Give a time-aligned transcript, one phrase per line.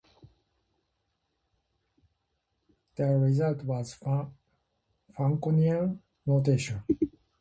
[2.95, 3.95] The result was
[5.15, 6.81] Franconian notation.